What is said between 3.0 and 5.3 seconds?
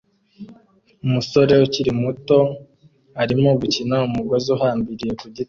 arimo gukina umugozi uhambiriye ku